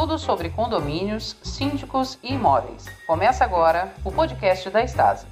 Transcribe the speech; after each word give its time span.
Tudo 0.00 0.18
sobre 0.18 0.48
condomínios, 0.48 1.36
síndicos 1.42 2.18
e 2.22 2.32
imóveis. 2.32 2.86
Começa 3.06 3.44
agora 3.44 3.94
o 4.02 4.10
podcast 4.10 4.70
da 4.70 4.82
Estasa. 4.82 5.28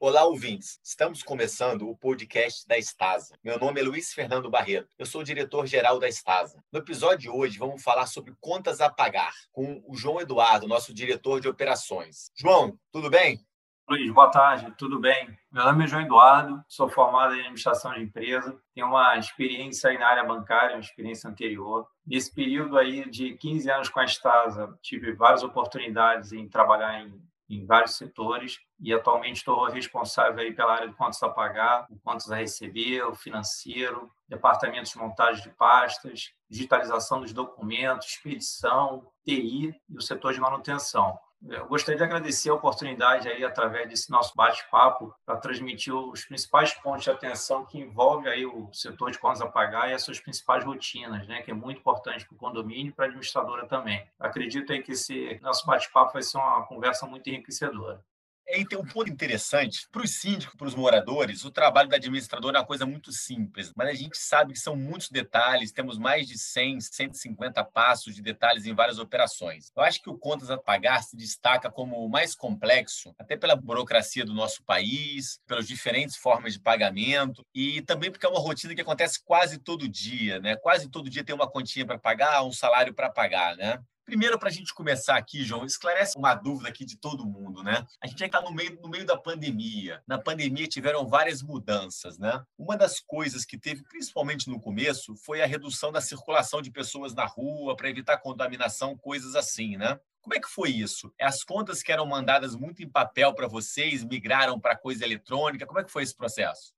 Olá, 0.00 0.24
ouvintes. 0.24 0.80
Estamos 0.82 1.22
começando 1.22 1.88
o 1.88 1.96
podcast 1.96 2.66
da 2.66 2.76
Estasa. 2.76 3.38
Meu 3.44 3.56
nome 3.56 3.80
é 3.80 3.84
Luiz 3.84 4.12
Fernando 4.12 4.50
Barreto. 4.50 4.88
Eu 4.98 5.06
sou 5.06 5.22
diretor-geral 5.22 6.00
da 6.00 6.08
Estasa. 6.08 6.60
No 6.72 6.80
episódio 6.80 7.18
de 7.18 7.30
hoje, 7.30 7.56
vamos 7.56 7.80
falar 7.80 8.08
sobre 8.08 8.34
contas 8.40 8.80
a 8.80 8.90
pagar 8.90 9.32
com 9.52 9.80
o 9.86 9.94
João 9.94 10.20
Eduardo, 10.20 10.66
nosso 10.66 10.92
diretor 10.92 11.40
de 11.40 11.46
operações. 11.46 12.32
João, 12.36 12.76
tudo 12.90 13.08
bem? 13.08 13.45
Luiz, 13.88 14.10
boa 14.10 14.28
tarde, 14.28 14.74
tudo 14.76 14.98
bem? 14.98 15.38
Meu 15.48 15.64
nome 15.64 15.84
é 15.84 15.86
João 15.86 16.02
Eduardo, 16.02 16.60
sou 16.66 16.88
formado 16.88 17.34
em 17.36 17.38
administração 17.38 17.94
de 17.94 18.02
empresa, 18.02 18.60
tenho 18.74 18.88
uma 18.88 19.16
experiência 19.16 19.88
aí 19.88 19.96
na 19.96 20.08
área 20.08 20.24
bancária, 20.24 20.74
uma 20.74 20.80
experiência 20.80 21.30
anterior. 21.30 21.86
Nesse 22.04 22.34
período 22.34 22.76
aí 22.76 23.08
de 23.08 23.34
15 23.36 23.70
anos 23.70 23.88
com 23.88 24.00
a 24.00 24.04
Estasa, 24.04 24.76
tive 24.82 25.12
várias 25.12 25.44
oportunidades 25.44 26.32
em 26.32 26.48
trabalhar 26.48 27.00
em, 27.00 27.22
em 27.48 27.64
vários 27.64 27.96
setores 27.96 28.58
e 28.80 28.92
atualmente 28.92 29.36
estou 29.36 29.64
responsável 29.66 30.40
aí 30.40 30.52
pela 30.52 30.74
área 30.74 30.88
de 30.88 30.94
contas 30.94 31.22
a 31.22 31.28
pagar, 31.28 31.86
contas 32.02 32.28
a 32.28 32.34
receber, 32.34 33.04
o 33.04 33.14
financeiro, 33.14 34.10
departamentos 34.28 34.90
de 34.90 34.98
montagem 34.98 35.44
de 35.44 35.50
pastas, 35.50 36.32
digitalização 36.50 37.20
dos 37.20 37.32
documentos, 37.32 38.08
expedição, 38.08 39.06
TI 39.24 39.80
e 39.88 39.96
o 39.96 40.02
setor 40.02 40.32
de 40.32 40.40
manutenção. 40.40 41.16
Eu 41.48 41.66
gostaria 41.66 41.96
de 41.96 42.04
agradecer 42.04 42.50
a 42.50 42.54
oportunidade 42.54 43.28
aí 43.28 43.44
através 43.44 43.88
desse 43.88 44.10
nosso 44.10 44.34
bate-papo 44.34 45.14
para 45.24 45.36
transmitir 45.36 45.94
os 45.94 46.24
principais 46.24 46.72
pontos 46.74 47.04
de 47.04 47.10
atenção 47.10 47.64
que 47.64 47.78
envolve 47.78 48.28
aí 48.28 48.44
o 48.44 48.68
setor 48.72 49.10
de 49.12 49.18
contas 49.18 49.40
a 49.40 49.46
pagar 49.46 49.88
e 49.88 49.94
as 49.94 50.02
suas 50.02 50.18
principais 50.18 50.64
rotinas, 50.64 51.26
né, 51.28 51.42
que 51.42 51.50
é 51.50 51.54
muito 51.54 51.78
importante 51.78 52.26
para 52.26 52.34
o 52.34 52.38
condomínio 52.38 52.88
e 52.88 52.92
para 52.92 53.04
a 53.04 53.08
administradora 53.08 53.66
também. 53.66 54.04
Acredito 54.18 54.72
aí 54.72 54.82
que 54.82 54.92
esse 54.92 55.38
nosso 55.40 55.64
bate-papo 55.66 56.14
vai 56.14 56.22
ser 56.22 56.38
uma 56.38 56.66
conversa 56.66 57.06
muito 57.06 57.28
enriquecedora. 57.28 58.02
E 58.48 58.64
tem 58.64 58.78
um 58.78 58.84
ponto 58.84 59.10
interessante. 59.10 59.88
Para 59.90 60.02
os 60.02 60.20
síndicos, 60.20 60.54
para 60.54 60.68
os 60.68 60.74
moradores, 60.74 61.44
o 61.44 61.50
trabalho 61.50 61.88
da 61.88 61.96
administradora 61.96 62.58
é 62.58 62.60
uma 62.60 62.66
coisa 62.66 62.86
muito 62.86 63.10
simples, 63.10 63.72
mas 63.74 63.88
a 63.88 63.94
gente 63.94 64.16
sabe 64.16 64.52
que 64.52 64.58
são 64.60 64.76
muitos 64.76 65.10
detalhes, 65.10 65.72
temos 65.72 65.98
mais 65.98 66.28
de 66.28 66.38
100, 66.38 66.80
150 66.80 67.64
passos 67.64 68.14
de 68.14 68.22
detalhes 68.22 68.64
em 68.64 68.72
várias 68.72 69.00
operações. 69.00 69.72
Eu 69.76 69.82
acho 69.82 70.00
que 70.00 70.08
o 70.08 70.16
Contas 70.16 70.48
a 70.48 70.56
Pagar 70.56 71.02
se 71.02 71.16
destaca 71.16 71.70
como 71.70 71.96
o 71.96 72.08
mais 72.08 72.36
complexo, 72.36 73.12
até 73.18 73.36
pela 73.36 73.56
burocracia 73.56 74.24
do 74.24 74.32
nosso 74.32 74.62
país, 74.62 75.40
pelas 75.46 75.66
diferentes 75.66 76.16
formas 76.16 76.52
de 76.52 76.60
pagamento 76.60 77.44
e 77.52 77.82
também 77.82 78.12
porque 78.12 78.26
é 78.26 78.28
uma 78.28 78.40
rotina 78.40 78.74
que 78.76 78.80
acontece 78.80 79.22
quase 79.24 79.58
todo 79.58 79.88
dia, 79.88 80.38
né? 80.40 80.56
Quase 80.56 80.88
todo 80.88 81.10
dia 81.10 81.24
tem 81.24 81.34
uma 81.34 81.50
continha 81.50 81.84
para 81.84 81.98
pagar, 81.98 82.44
um 82.44 82.52
salário 82.52 82.94
para 82.94 83.10
pagar, 83.10 83.56
né? 83.56 83.80
Primeiro, 84.06 84.38
para 84.38 84.48
a 84.48 84.52
gente 84.52 84.72
começar 84.72 85.16
aqui, 85.16 85.42
João, 85.42 85.66
esclarece 85.66 86.16
uma 86.16 86.32
dúvida 86.32 86.68
aqui 86.68 86.84
de 86.84 86.96
todo 86.96 87.26
mundo, 87.26 87.64
né? 87.64 87.84
A 88.00 88.06
gente 88.06 88.22
está 88.22 88.40
no 88.40 88.52
meio, 88.52 88.78
no 88.80 88.88
meio 88.88 89.04
da 89.04 89.16
pandemia. 89.16 90.00
Na 90.06 90.16
pandemia 90.16 90.68
tiveram 90.68 91.08
várias 91.08 91.42
mudanças, 91.42 92.16
né? 92.16 92.40
Uma 92.56 92.76
das 92.76 93.00
coisas 93.00 93.44
que 93.44 93.58
teve, 93.58 93.82
principalmente 93.82 94.48
no 94.48 94.60
começo, 94.60 95.16
foi 95.16 95.42
a 95.42 95.46
redução 95.46 95.90
da 95.90 96.00
circulação 96.00 96.62
de 96.62 96.70
pessoas 96.70 97.14
na 97.14 97.26
rua 97.26 97.74
para 97.74 97.90
evitar 97.90 98.18
contaminação, 98.18 98.96
coisas 98.96 99.34
assim, 99.34 99.76
né? 99.76 99.98
Como 100.22 100.36
é 100.36 100.38
que 100.38 100.48
foi 100.48 100.70
isso? 100.70 101.12
As 101.20 101.42
contas 101.42 101.82
que 101.82 101.90
eram 101.90 102.06
mandadas 102.06 102.54
muito 102.54 102.84
em 102.84 102.88
papel 102.88 103.34
para 103.34 103.48
vocês 103.48 104.04
migraram 104.04 104.60
para 104.60 104.76
coisa 104.76 105.04
eletrônica? 105.04 105.66
Como 105.66 105.80
é 105.80 105.84
que 105.84 105.90
foi 105.90 106.04
esse 106.04 106.16
processo? 106.16 106.72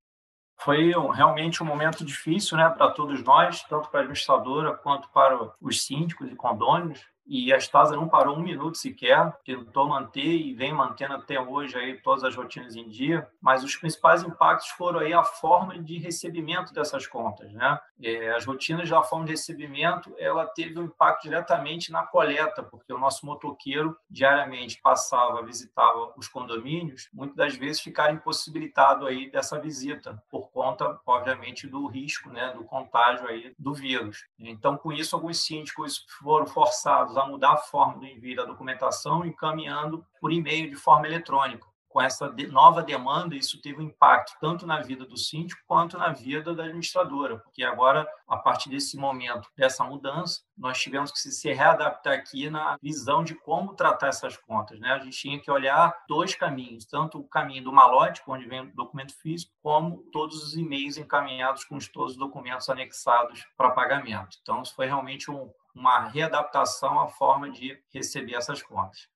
Foi 0.56 0.93
realmente 1.15 1.62
um 1.62 1.67
momento 1.67 2.03
difícil 2.06 2.56
né, 2.56 2.71
para 2.71 2.91
todos 2.91 3.23
nós, 3.23 3.62
tanto 3.65 3.91
para 3.91 4.01
a 4.01 4.03
administradora 4.03 4.75
quanto 4.75 5.11
para 5.11 5.53
os 5.61 5.84
síndicos 5.84 6.33
e 6.33 6.34
condôminos 6.34 7.06
e 7.29 7.53
a 7.53 7.61
Stasa 7.61 7.95
não 7.95 8.09
parou 8.09 8.37
um 8.37 8.43
minuto 8.43 8.78
sequer, 8.78 9.37
tentou 9.44 9.87
manter 9.87 10.25
e 10.25 10.55
vem 10.55 10.72
mantendo 10.72 11.12
até 11.12 11.39
hoje 11.39 11.77
aí 11.77 12.00
todas 12.00 12.25
as 12.25 12.34
rotinas 12.34 12.75
em 12.75 12.89
dia, 12.89 13.28
mas 13.39 13.62
os 13.62 13.77
principais 13.77 14.22
impactos 14.22 14.71
foram 14.71 15.00
aí 15.00 15.12
a 15.12 15.22
forma 15.22 15.78
de 15.78 15.99
recebimento 15.99 16.72
dessas 16.72 17.06
contas, 17.06 17.53
né? 17.53 17.78
É, 18.03 18.31
as 18.31 18.47
rotinas 18.47 18.89
da 18.89 19.03
forma 19.03 19.27
de 19.27 19.33
recebimento, 19.33 20.15
ela 20.19 20.47
teve 20.47 20.78
um 20.78 20.84
impacto 20.84 21.25
diretamente 21.25 21.93
na 21.93 22.05
coleta, 22.05 22.62
porque 22.62 22.93
o 22.93 22.99
nosso 22.99 23.27
motoqueiro 23.27 23.95
diariamente 24.09 24.81
passava, 24.81 25.43
visitava 25.43 26.15
os 26.16 26.28
condomínios, 26.28 27.10
muitas 27.12 27.37
das 27.37 27.56
vezes 27.56 27.83
ficar 27.83 28.10
impossibilitado 28.10 29.06
aí 29.06 29.31
dessa 29.31 29.59
visita, 29.59 30.22
por 30.31 30.49
conta, 30.50 30.99
obviamente, 31.05 31.66
do 31.66 31.87
risco, 31.87 32.31
né, 32.31 32.55
do 32.56 32.65
contágio 32.65 33.28
aí 33.28 33.55
do 33.59 33.75
vírus. 33.75 34.27
Então, 34.39 34.78
com 34.78 34.93
isso, 34.93 35.15
alguns 35.15 35.45
síndicos 35.45 36.06
foram 36.21 36.47
forçados 36.47 37.18
a 37.21 37.27
mudar 37.27 37.53
a 37.53 37.59
forma 37.59 37.99
do 37.99 38.06
envio 38.06 38.37
da 38.37 38.45
documentação, 38.45 39.25
encaminhando 39.25 40.05
por 40.21 40.33
e-mail 40.33 40.71
de 40.71 40.77
forma 40.77 41.06
eletrônica. 41.06 41.67
Com 41.89 42.03
essa 42.03 42.31
nova 42.51 42.83
demanda, 42.83 43.34
isso 43.34 43.62
teve 43.62 43.81
um 43.81 43.87
impacto 43.87 44.37
tanto 44.39 44.67
na 44.67 44.81
vida 44.81 45.06
do 45.06 45.17
síndico 45.17 45.62
quanto 45.67 45.97
na 45.97 46.12
vida 46.12 46.55
da 46.55 46.65
administradora, 46.65 47.39
porque 47.39 47.65
agora, 47.65 48.07
a 48.28 48.37
partir 48.37 48.69
desse 48.69 48.99
momento, 48.99 49.49
dessa 49.57 49.83
mudança, 49.83 50.43
nós 50.57 50.78
tivemos 50.78 51.11
que 51.11 51.19
se 51.19 51.53
readaptar 51.53 52.12
aqui 52.12 52.51
na 52.51 52.77
visão 52.83 53.25
de 53.25 53.34
como 53.34 53.75
tratar 53.75 54.09
essas 54.09 54.37
contas. 54.37 54.78
Né? 54.78 54.93
A 54.93 54.99
gente 54.99 55.17
tinha 55.17 55.41
que 55.41 55.51
olhar 55.51 55.97
dois 56.07 56.34
caminhos, 56.34 56.84
tanto 56.84 57.19
o 57.19 57.27
caminho 57.27 57.65
do 57.65 57.73
malote, 57.73 58.23
onde 58.28 58.47
vem 58.47 58.61
o 58.61 58.77
documento 58.77 59.15
físico, 59.15 59.53
como 59.62 60.05
todos 60.12 60.43
os 60.43 60.55
e-mails 60.55 60.99
encaminhados 60.99 61.65
com 61.65 61.78
todos 61.93 62.12
os 62.12 62.19
documentos 62.19 62.69
anexados 62.69 63.47
para 63.57 63.71
pagamento. 63.71 64.37
Então, 64.43 64.61
isso 64.61 64.75
foi 64.75 64.87
realmente 64.87 65.31
um, 65.31 65.51
uma 65.78 66.09
readaptação 66.09 66.99
à 66.99 67.09
forma 67.09 67.50
de 67.50 67.81
receber 67.93 68.34
essas 68.34 68.61
contas. 68.61 69.09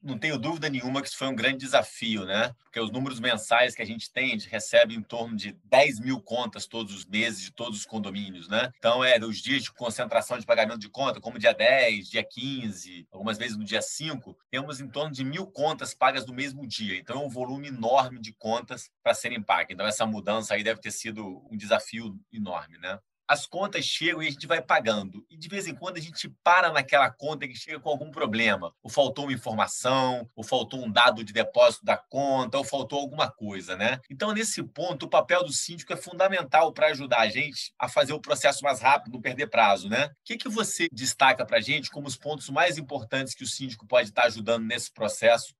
Não 0.00 0.18
tenho 0.18 0.38
dúvida 0.38 0.68
nenhuma 0.68 1.00
que 1.00 1.08
isso 1.08 1.16
foi 1.16 1.28
um 1.28 1.34
grande 1.34 1.60
desafio, 1.60 2.26
né? 2.26 2.54
Porque 2.64 2.78
os 2.78 2.90
números 2.90 3.18
mensais 3.18 3.74
que 3.74 3.80
a 3.80 3.86
gente 3.86 4.12
tem, 4.12 4.26
a 4.26 4.32
gente 4.32 4.50
recebe 4.50 4.94
em 4.94 5.02
torno 5.02 5.34
de 5.34 5.52
10 5.64 6.00
mil 6.00 6.20
contas 6.20 6.66
todos 6.66 6.94
os 6.94 7.06
meses 7.06 7.40
de 7.40 7.50
todos 7.50 7.78
os 7.78 7.86
condomínios, 7.86 8.46
né? 8.46 8.70
Então, 8.76 9.02
é 9.02 9.18
os 9.18 9.38
dias 9.38 9.62
de 9.62 9.72
concentração 9.72 10.38
de 10.38 10.44
pagamento 10.44 10.78
de 10.78 10.90
conta, 10.90 11.22
como 11.22 11.38
dia 11.38 11.54
10, 11.54 12.10
dia 12.10 12.22
15, 12.22 13.08
algumas 13.10 13.38
vezes 13.38 13.56
no 13.56 13.64
dia 13.64 13.80
5, 13.80 14.36
temos 14.50 14.78
em 14.78 14.88
torno 14.88 15.10
de 15.10 15.24
mil 15.24 15.46
contas 15.46 15.94
pagas 15.94 16.26
no 16.26 16.34
mesmo 16.34 16.66
dia. 16.66 16.98
Então, 16.98 17.22
é 17.22 17.24
um 17.24 17.30
volume 17.30 17.68
enorme 17.68 18.20
de 18.20 18.34
contas 18.34 18.90
para 19.02 19.14
serem 19.14 19.42
pagas. 19.42 19.70
Então, 19.70 19.86
essa 19.86 20.04
mudança 20.04 20.52
aí 20.52 20.62
deve 20.62 20.82
ter 20.82 20.90
sido 20.90 21.42
um 21.50 21.56
desafio 21.56 22.14
enorme, 22.30 22.76
né? 22.76 22.98
As 23.28 23.46
contas 23.46 23.84
chegam 23.84 24.22
e 24.22 24.28
a 24.28 24.30
gente 24.30 24.46
vai 24.46 24.60
pagando. 24.60 25.24
E 25.30 25.36
de 25.36 25.48
vez 25.48 25.66
em 25.66 25.74
quando 25.74 25.96
a 25.96 26.00
gente 26.00 26.28
para 26.42 26.72
naquela 26.72 27.10
conta 27.10 27.48
que 27.48 27.54
chega 27.54 27.80
com 27.80 27.88
algum 27.88 28.10
problema. 28.10 28.72
Ou 28.82 28.90
faltou 28.90 29.24
uma 29.24 29.32
informação, 29.32 30.28
ou 30.34 30.44
faltou 30.44 30.84
um 30.84 30.90
dado 30.90 31.24
de 31.24 31.32
depósito 31.32 31.84
da 31.84 31.96
conta, 31.96 32.58
ou 32.58 32.64
faltou 32.64 33.00
alguma 33.00 33.30
coisa, 33.30 33.76
né? 33.76 34.00
Então, 34.10 34.32
nesse 34.32 34.62
ponto, 34.62 35.06
o 35.06 35.08
papel 35.08 35.42
do 35.42 35.52
síndico 35.52 35.92
é 35.92 35.96
fundamental 35.96 36.72
para 36.72 36.88
ajudar 36.88 37.20
a 37.20 37.28
gente 37.28 37.72
a 37.78 37.88
fazer 37.88 38.12
o 38.12 38.20
processo 38.20 38.62
mais 38.62 38.80
rápido, 38.80 39.14
não 39.14 39.20
perder 39.20 39.48
prazo, 39.48 39.88
né? 39.88 40.06
O 40.06 40.10
que, 40.24 40.36
que 40.36 40.48
você 40.48 40.88
destaca 40.92 41.44
para 41.44 41.58
a 41.58 41.60
gente 41.60 41.90
como 41.90 42.06
os 42.06 42.16
pontos 42.16 42.48
mais 42.50 42.78
importantes 42.78 43.34
que 43.34 43.44
o 43.44 43.48
síndico 43.48 43.86
pode 43.86 44.08
estar 44.08 44.24
ajudando 44.24 44.64
nesse 44.64 44.92
processo? 44.92 45.54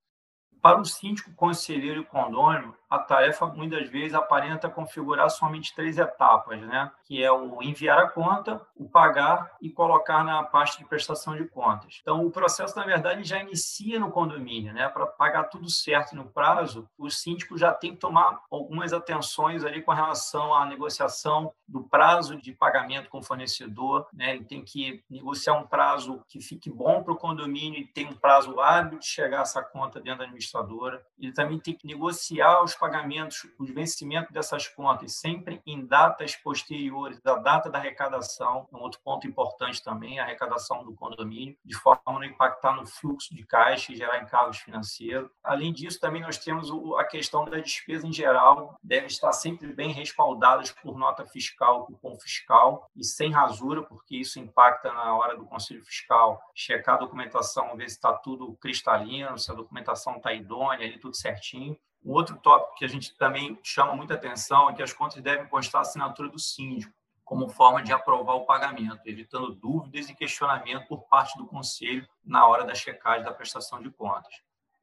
Para 0.61 0.81
o 0.81 0.85
síndico, 0.85 1.31
conselheiro 1.35 2.01
e 2.01 2.05
condômino, 2.05 2.75
a 2.89 2.99
tarefa 2.99 3.45
muitas 3.47 3.89
vezes 3.89 4.13
aparenta 4.13 4.69
configurar 4.69 5.29
somente 5.29 5.73
três 5.73 5.97
etapas, 5.97 6.61
né? 6.61 6.91
que 7.03 7.23
é 7.23 7.31
o 7.31 7.61
enviar 7.61 7.99
a 7.99 8.09
conta, 8.09 8.61
o 8.75 8.87
pagar 8.87 9.51
e 9.61 9.69
colocar 9.69 10.23
na 10.23 10.43
pasta 10.43 10.77
de 10.77 10.85
prestação 10.85 11.35
de 11.35 11.45
contas. 11.45 11.99
Então, 12.01 12.25
o 12.25 12.31
processo, 12.31 12.75
na 12.77 12.85
verdade, 12.85 13.23
já 13.23 13.39
inicia 13.39 13.99
no 13.99 14.11
condomínio. 14.11 14.73
Né? 14.73 14.87
Para 14.89 15.05
pagar 15.05 15.45
tudo 15.45 15.69
certo 15.69 16.15
no 16.15 16.25
prazo, 16.25 16.87
o 16.97 17.09
síndico 17.09 17.57
já 17.57 17.73
tem 17.73 17.91
que 17.91 17.97
tomar 17.97 18.41
algumas 18.49 18.93
atenções 18.93 19.63
ali 19.63 19.81
com 19.81 19.91
relação 19.91 20.53
à 20.53 20.65
negociação 20.65 21.53
do 21.67 21.83
prazo 21.83 22.35
de 22.37 22.53
pagamento 22.53 23.09
com 23.09 23.19
o 23.19 23.23
fornecedor. 23.23 24.07
Né? 24.13 24.35
Ele 24.35 24.45
tem 24.45 24.63
que 24.63 25.03
negociar 25.09 25.53
um 25.53 25.65
prazo 25.65 26.21
que 26.27 26.39
fique 26.39 26.69
bom 26.69 27.03
para 27.03 27.13
o 27.13 27.17
condomínio 27.17 27.79
e 27.79 27.87
tem 27.87 28.07
um 28.07 28.15
prazo 28.15 28.59
hábil 28.59 28.99
de 28.99 29.05
chegar 29.05 29.41
essa 29.41 29.61
conta 29.63 29.99
dentro 29.99 30.19
da 30.19 30.23
administradora. 30.25 31.05
Ele 31.19 31.31
também 31.31 31.59
tem 31.59 31.73
que 31.73 31.87
negociar 31.87 32.63
os 32.63 32.74
pagamentos, 32.75 33.47
os 33.59 33.69
vencimentos 33.71 34.31
dessas 34.31 34.67
contas, 34.67 35.13
sempre 35.13 35.61
em 35.65 35.85
datas 35.85 36.35
posteriores 36.35 37.19
da 37.21 37.35
data 37.35 37.69
da 37.69 37.79
arrecadação, 37.79 38.67
um 38.71 38.77
outro 38.77 38.99
ponto 39.03 39.27
importante 39.27 39.83
também, 39.83 40.19
a 40.19 40.23
arrecadação 40.23 40.83
do 40.83 40.93
condomínio, 40.93 41.57
de 41.63 41.75
forma 41.75 42.01
a 42.05 42.13
não 42.13 42.23
impactar 42.23 42.75
no 42.75 42.85
fluxo 42.85 43.33
de 43.33 43.45
caixa 43.45 43.91
e 43.91 43.95
gerar 43.95 44.21
encargos 44.21 44.57
financeiros. 44.57 45.29
Além 45.43 45.73
disso, 45.73 45.99
também 45.99 46.21
nós 46.21 46.37
temos 46.37 46.69
a 46.97 47.03
questão 47.03 47.45
da 47.45 47.57
despesa 47.57 48.07
em 48.07 48.13
geral, 48.13 48.77
deve 48.83 49.07
estar 49.07 49.31
sempre 49.33 49.73
bem 49.73 49.91
respaldadas 49.91 50.71
por 50.71 50.97
nota 50.97 51.25
fiscal, 51.25 51.85
cupom 51.85 52.17
fiscal, 52.19 52.89
e 52.95 53.03
sem 53.03 53.31
rasura, 53.31 53.83
porque 53.83 54.17
isso 54.17 54.39
impacta 54.39 54.91
na 54.91 55.15
hora 55.15 55.35
do 55.35 55.45
Conselho 55.45 55.83
Fiscal 55.83 56.41
checar 56.53 56.95
a 56.95 56.99
documentação, 56.99 57.75
ver 57.75 57.89
se 57.89 57.95
está 57.95 58.13
tudo 58.13 58.55
cristalino, 58.55 59.37
se 59.37 59.51
a 59.51 59.53
documentação 59.53 60.17
está 60.17 60.33
idônea, 60.33 60.87
ali 60.87 60.99
tudo 60.99 61.15
certinho. 61.15 61.77
Um 62.05 62.11
outro 62.11 62.37
tópico 62.37 62.75
que 62.75 62.85
a 62.85 62.87
gente 62.87 63.17
também 63.17 63.57
chama 63.63 63.95
muita 63.95 64.13
atenção 64.13 64.69
é 64.69 64.73
que 64.73 64.83
as 64.83 64.93
contas 64.93 65.23
devem 65.23 65.47
constar 65.47 65.79
a 65.79 65.81
assinatura 65.81 66.29
do 66.29 66.37
síndico. 66.37 66.93
como 67.25 67.49
forma 67.49 67.81
de 67.81 67.91
aprovar 67.91 68.35
o 68.35 68.45
pagamento, 68.45 69.01
evitando 69.03 69.55
dúvidas 69.55 70.07
e 70.07 70.13
questionamento 70.13 70.87
por 70.87 71.01
parte 71.05 71.35
do 71.39 71.47
conselho 71.47 72.07
na 72.23 72.47
hora 72.47 72.63
da 72.63 72.75
checagem 72.75 73.25
da 73.25 73.33
prestação 73.33 73.81
de 73.81 73.89
contas. 73.89 74.31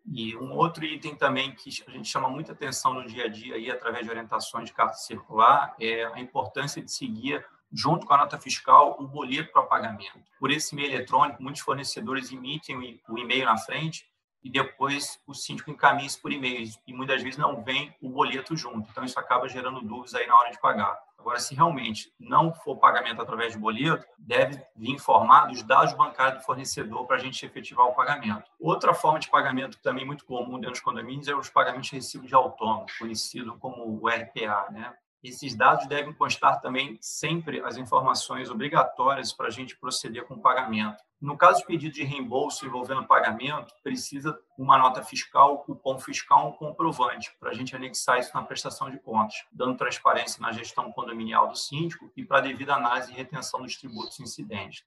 E 0.05 0.37
um 0.37 0.53
outro 0.53 0.85
item 0.85 1.15
também 1.15 1.55
que 1.55 1.71
a 1.87 1.91
gente 1.93 2.09
chama 2.09 2.29
muita 2.29 2.51
atenção 2.51 2.93
no 2.95 3.07
dia 3.07 3.27
a 3.27 3.29
dia, 3.29 3.55
aí, 3.55 3.71
através 3.71 4.05
de 4.05 4.11
orientações 4.11 4.67
de 4.67 4.75
carta 4.75 4.97
circular, 4.97 5.77
é 5.79 6.05
a 6.07 6.19
importância 6.19 6.83
de 6.83 6.91
seguir, 6.91 7.47
junto 7.73 8.05
com 8.05 8.13
a 8.13 8.19
nota 8.19 8.37
fiscal, 8.37 8.97
o 8.99 9.07
boleto 9.07 9.53
para 9.53 9.63
pagamento. 9.63 10.21
Por 10.41 10.51
esse 10.51 10.75
meio 10.75 10.89
eletrônico, 10.89 11.41
muitos 11.41 11.63
fornecedores 11.63 12.33
emitem 12.33 13.01
o 13.09 13.17
e-mail 13.17 13.45
na 13.45 13.57
frente 13.57 14.05
e 14.43 14.51
depois 14.51 15.21
o 15.27 15.35
síndico 15.35 15.71
encaminha 15.71 16.07
isso 16.07 16.21
por 16.21 16.33
e-mail. 16.33 16.69
E 16.87 16.93
muitas 16.93 17.23
vezes 17.23 17.39
não 17.39 17.63
vem 17.63 17.95
o 18.01 18.09
boleto 18.09 18.57
junto. 18.57 18.89
Então, 18.91 19.05
isso 19.05 19.19
acaba 19.19 19.49
gerando 19.49 19.81
dúvidas 19.81 20.15
aí 20.15 20.27
na 20.27 20.37
hora 20.37 20.51
de 20.51 20.61
pagar. 20.61 20.99
Agora, 21.19 21.39
se 21.39 21.55
realmente 21.55 22.13
não 22.19 22.53
for 22.53 22.77
pagamento 22.77 23.23
através 23.23 23.53
de 23.53 23.59
boleto, 23.59 24.05
deve 24.19 24.61
vir 24.75 24.91
informado 24.91 25.53
os 25.53 25.63
dados 25.63 25.95
bancários 25.95 26.41
do 26.41 26.45
fornecedor 26.45 27.07
para 27.07 27.15
a 27.15 27.19
gente 27.21 27.47
efetivar 27.47 27.87
o 27.87 27.95
pagamento. 27.95 28.51
Outra 28.59 28.93
forma 28.93 29.21
de 29.21 29.31
pagamento 29.31 29.79
também 29.81 30.05
muito 30.05 30.25
comum 30.25 30.55
dentro 30.55 30.73
dos 30.73 30.81
condomínios 30.81 31.29
é 31.29 31.35
os 31.35 31.49
pagamentos 31.49 31.91
de 31.91 31.97
recibo 31.97 32.27
de 32.27 32.35
autônomo, 32.35 32.87
conhecido 32.99 33.57
como 33.59 34.01
o 34.03 34.09
RPA, 34.09 34.69
né? 34.73 34.93
Esses 35.23 35.55
dados 35.55 35.87
devem 35.87 36.13
constar 36.13 36.61
também 36.61 36.99
sempre 37.01 37.61
as 37.61 37.77
informações 37.77 38.51
obrigatórias 38.51 39.33
para 39.33 39.47
a 39.47 39.51
gente 39.51 39.77
proceder 39.77 40.27
com 40.27 40.35
o 40.35 40.41
pagamento. 40.43 41.01
No 41.21 41.37
caso 41.37 41.61
de 41.61 41.67
pedido 41.67 41.95
de 41.95 42.03
reembolso 42.03 42.67
envolvendo 42.67 43.07
pagamento, 43.07 43.73
precisa 43.85 44.37
uma 44.59 44.77
nota 44.77 45.01
fiscal, 45.05 45.59
cupom 45.59 45.97
fiscal, 46.01 46.49
um 46.49 46.53
comprovante, 46.53 47.33
para 47.39 47.51
a 47.51 47.55
gente 47.55 47.77
anexar 47.77 48.19
isso 48.19 48.33
na 48.35 48.43
prestação 48.43 48.91
de 48.91 48.99
contas, 48.99 49.37
dando 49.53 49.77
transparência 49.77 50.43
na 50.43 50.51
gestão 50.51 50.91
condominial 50.91 51.47
do 51.47 51.57
síndico 51.57 52.11
e 52.17 52.25
para 52.25 52.39
a 52.39 52.41
devida 52.41 52.75
análise 52.75 53.13
e 53.13 53.15
retenção 53.15 53.63
dos 53.63 53.77
tributos 53.77 54.19
incidentes. 54.19 54.85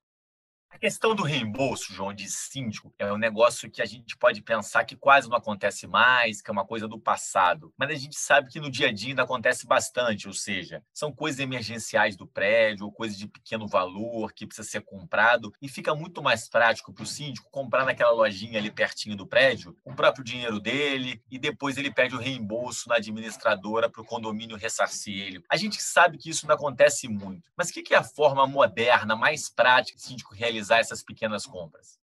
A 0.75 0.77
questão 0.77 1.16
do 1.16 1.24
reembolso, 1.24 1.94
João, 1.94 2.13
de 2.13 2.30
síndico, 2.30 2.94
é 3.00 3.12
um 3.12 3.18
negócio 3.18 3.72
que 3.72 3.81
a 3.81 3.86
gente 3.86 4.18
pode 4.18 4.42
pensar 4.42 4.83
que 4.83 4.98
quase 4.98 5.30
não 5.30 5.38
acontece 5.38 5.88
mais, 5.88 6.42
que 6.42 6.51
é 6.51 6.54
uma 6.54 6.66
coisa 6.66 6.86
do 6.86 7.00
passado. 7.00 7.74
Mas 7.77 7.92
a 7.92 7.95
gente 7.95 8.18
sabe 8.19 8.50
que 8.50 8.60
no 8.60 8.69
dia 8.69 8.89
a 8.89 8.92
dia 8.92 9.12
ainda 9.12 9.24
acontece 9.24 9.66
bastante, 9.66 10.27
ou 10.27 10.33
seja, 10.33 10.83
são 10.94 11.13
coisas 11.13 11.39
emergenciais 11.39 12.18
do 12.18 12.27
prédio, 12.27 12.86
ou 12.86 12.92
coisas 12.92 13.18
de 13.18 13.25
pequeno 13.25 13.69
valor 13.69 14.33
que 14.33 14.45
precisa 14.45 14.68
ser 14.68 14.81
comprado, 14.81 15.54
e 15.62 15.69
fica 15.69 15.95
muito 15.95 16.22
mais 16.22 16.50
prático 16.50 16.94
para 16.94 17.04
o 17.04 17.07
síndico 17.07 17.50
comprar 17.50 17.86
naquela 17.86 18.12
lojinha 18.12 18.60
ali 18.60 18.69
pertinho 18.69 19.16
do 19.16 19.25
prédio, 19.25 19.77
o 19.86 19.95
próprio 19.95 20.25
dinheiro 20.25 20.60
dele, 20.60 21.24
e 21.31 21.39
depois 21.39 21.77
ele 21.77 21.89
pede 21.89 22.16
o 22.16 22.19
reembolso 22.19 22.89
na 22.89 22.95
administradora 22.95 23.89
para 23.89 24.01
o 24.01 24.06
condomínio 24.06 24.57
ressarcir 24.57 25.18
ele. 25.18 25.42
A 25.50 25.56
gente 25.56 25.81
sabe 25.81 26.18
que 26.18 26.30
isso 26.30 26.45
não 26.45 26.56
acontece 26.56 27.07
muito, 27.07 27.50
mas 27.56 27.69
o 27.69 27.74
que 27.74 27.94
é 27.94 27.98
a 27.98 28.04
forma 28.04 28.45
moderna, 28.45 29.16
mais 29.16 29.48
prática 29.50 29.98
o 29.98 30.01
síndico 30.01 30.36
realiza 30.36 30.65
realizar 30.66 30.80
essas 30.80 31.04
pequenas 31.04 31.46
compras? 31.46 32.00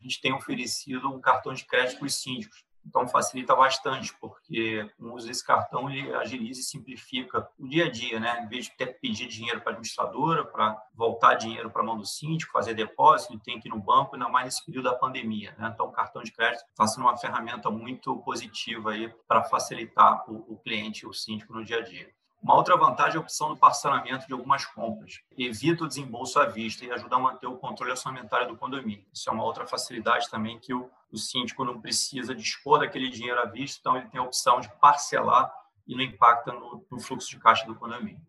A 0.00 0.02
gente 0.02 0.20
tem 0.20 0.32
oferecido 0.32 1.08
um 1.08 1.20
cartão 1.20 1.52
de 1.52 1.64
crédito 1.64 1.98
para 1.98 2.06
os 2.06 2.14
síndicos. 2.14 2.64
Então, 2.88 3.08
facilita 3.08 3.54
bastante, 3.56 4.16
porque 4.20 4.88
o 4.96 5.12
uso 5.12 5.26
desse 5.26 5.44
cartão 5.44 5.90
ele 5.90 6.14
agiliza 6.14 6.60
e 6.60 6.62
simplifica 6.62 7.48
o 7.58 7.66
dia 7.66 7.86
a 7.86 7.90
dia, 7.90 8.20
né? 8.20 8.44
Em 8.44 8.48
vez 8.48 8.66
de 8.66 8.76
ter 8.76 8.86
que 8.94 9.00
pedir 9.00 9.26
dinheiro 9.26 9.60
para 9.60 9.70
a 9.70 9.72
administradora, 9.72 10.44
para 10.44 10.80
voltar 10.94 11.34
dinheiro 11.34 11.68
para 11.68 11.82
a 11.82 11.84
mão 11.84 11.98
do 11.98 12.06
síndico, 12.06 12.52
fazer 12.52 12.74
depósito, 12.74 13.32
ele 13.32 13.40
tem 13.40 13.58
que 13.58 13.66
ir 13.66 13.72
no 13.72 13.80
banco, 13.80 14.14
ainda 14.14 14.28
mais 14.28 14.44
nesse 14.44 14.64
período 14.64 14.84
da 14.84 14.94
pandemia, 14.94 15.52
né? 15.58 15.72
Então, 15.74 15.86
o 15.86 15.92
cartão 15.92 16.22
de 16.22 16.30
crédito 16.30 16.64
está 16.68 16.86
sendo 16.86 17.02
uma 17.02 17.16
ferramenta 17.16 17.68
muito 17.70 18.16
positiva 18.18 18.92
aí 18.92 19.12
para 19.26 19.42
facilitar 19.42 20.30
o, 20.30 20.52
o 20.52 20.56
cliente, 20.56 21.08
o 21.08 21.12
síndico 21.12 21.52
no 21.52 21.64
dia 21.64 21.78
a 21.78 21.82
dia. 21.82 22.08
Uma 22.42 22.54
outra 22.54 22.76
vantagem 22.76 23.16
é 23.16 23.18
a 23.18 23.20
opção 23.20 23.48
do 23.48 23.56
parcelamento 23.56 24.26
de 24.26 24.32
algumas 24.32 24.64
compras. 24.64 25.20
Evita 25.36 25.84
o 25.84 25.88
desembolso 25.88 26.38
à 26.38 26.46
vista 26.46 26.84
e 26.84 26.92
ajuda 26.92 27.16
a 27.16 27.18
manter 27.18 27.46
o 27.46 27.56
controle 27.56 27.90
orçamentário 27.90 28.48
do 28.48 28.56
condomínio. 28.56 29.04
Isso 29.12 29.28
é 29.28 29.32
uma 29.32 29.44
outra 29.44 29.66
facilidade 29.66 30.30
também 30.30 30.58
que 30.58 30.72
o, 30.72 30.90
o 31.10 31.18
síndico 31.18 31.64
não 31.64 31.80
precisa 31.80 32.34
dispor 32.34 32.78
daquele 32.78 33.10
dinheiro 33.10 33.40
à 33.40 33.46
vista, 33.46 33.80
então 33.80 33.96
ele 33.96 34.08
tem 34.08 34.20
a 34.20 34.24
opção 34.24 34.60
de 34.60 34.68
parcelar 34.80 35.52
e 35.86 35.94
não 35.96 36.02
impacta 36.02 36.52
no, 36.52 36.84
no 36.90 37.00
fluxo 37.00 37.30
de 37.30 37.38
caixa 37.38 37.66
do 37.66 37.74
condomínio. 37.74 38.20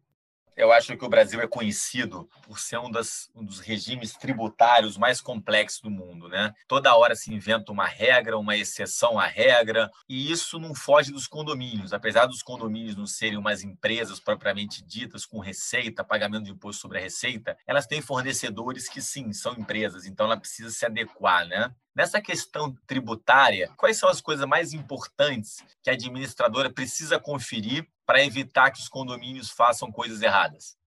Eu 0.57 0.71
acho 0.71 0.97
que 0.97 1.05
o 1.05 1.09
Brasil 1.09 1.39
é 1.39 1.47
conhecido 1.47 2.27
por 2.41 2.59
ser 2.59 2.79
um, 2.79 2.89
das, 2.89 3.29
um, 3.35 3.45
dos 3.45 3.59
regimes 3.59 4.13
tributários 4.13 4.97
mais 4.97 5.21
complexos 5.21 5.81
do 5.81 5.91
mundo, 5.91 6.27
né? 6.27 6.51
Toda 6.67 6.95
hora 6.95 7.15
se 7.15 7.31
inventa 7.31 7.71
uma 7.71 7.85
regra, 7.85 8.39
uma 8.39 8.57
exceção 8.57 9.19
à 9.19 9.27
regra, 9.27 9.87
e 10.09 10.31
isso 10.31 10.57
não 10.57 10.73
foge 10.73 11.11
dos 11.11 11.27
condomínios. 11.27 11.93
Apesar 11.93 12.25
dos 12.25 12.41
condomínios 12.41 12.95
não 12.95 13.05
serem 13.05 13.37
umas 13.37 13.63
empresas 13.63 14.19
propriamente 14.19 14.83
ditas 14.83 15.27
com 15.27 15.37
receita, 15.37 16.03
pagamento 16.03 16.45
de 16.45 16.51
imposto 16.51 16.81
sobre 16.81 16.97
a 16.97 17.01
receita, 17.01 17.55
elas 17.67 17.85
têm 17.85 18.01
fornecedores 18.01 18.89
que 18.89 18.99
sim, 18.99 19.31
são 19.33 19.53
empresas, 19.53 20.07
então 20.07 20.25
ela 20.25 20.37
precisa 20.37 20.71
se 20.71 20.83
adequar, 20.83 21.45
né? 21.45 21.71
Nessa 21.97 22.21
questão 22.21 22.77
tributária, 22.85 23.71
quais 23.75 23.97
são 23.97 24.07
as 24.07 24.21
coisas 24.21 24.47
mais 24.47 24.71
importantes 24.71 25.65
que 25.81 25.89
a 25.89 25.93
administradora 25.93 26.69
precisa 26.69 27.19
conferir 27.19 27.87
para 28.05 28.23
evitar 28.23 28.69
que 28.69 28.79
os 28.79 28.87
condomínios 28.87 29.49
façam 29.49 29.91
coisas 29.91 30.21
erradas? 30.21 30.77